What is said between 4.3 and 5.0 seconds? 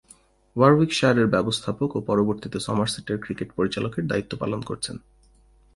পালন করছেন।